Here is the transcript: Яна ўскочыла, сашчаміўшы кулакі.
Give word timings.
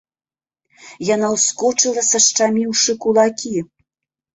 Яна 1.15 1.29
ўскочыла, 1.35 2.01
сашчаміўшы 2.13 3.01
кулакі. 3.07 3.57